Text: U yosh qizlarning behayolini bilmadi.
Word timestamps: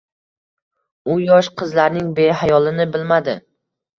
U 1.15 1.17
yosh 1.25 1.51
qizlarning 1.61 2.09
behayolini 2.21 2.89
bilmadi. 2.97 3.37